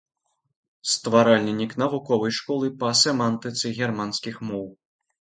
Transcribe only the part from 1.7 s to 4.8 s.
навуковай школы па семантыцы германскіх моў.